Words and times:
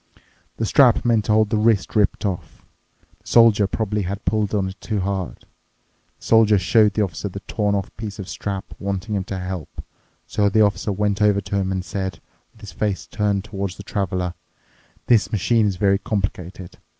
The 0.57 0.65
strap 0.65 1.05
meant 1.05 1.25
to 1.25 1.31
hold 1.33 1.51
the 1.51 1.57
wrist 1.59 1.95
ripped 1.95 2.25
off. 2.25 2.65
The 3.19 3.27
Soldier 3.27 3.67
probably 3.67 4.01
had 4.01 4.25
pulled 4.25 4.51
on 4.55 4.67
it 4.69 4.81
too 4.81 5.01
hard. 5.01 5.41
The 6.17 6.25
Soldier 6.25 6.57
showed 6.57 6.95
the 6.95 7.03
Officer 7.03 7.29
the 7.29 7.41
torn 7.41 7.75
off 7.75 7.95
piece 7.97 8.17
of 8.17 8.27
strap, 8.27 8.73
wanting 8.79 9.13
him 9.13 9.23
to 9.25 9.37
help. 9.37 9.85
So 10.25 10.49
the 10.49 10.61
Officer 10.63 10.91
went 10.91 11.21
over 11.21 11.39
to 11.41 11.55
him 11.55 11.71
and 11.71 11.85
said, 11.85 12.19
with 12.51 12.61
his 12.61 12.71
face 12.71 13.05
turned 13.05 13.43
towards 13.43 13.77
the 13.77 13.83
Traveler, 13.83 14.33
"The 15.05 15.27
machine 15.31 15.67
is 15.67 15.75
very 15.75 15.99
complicated. 15.99 16.79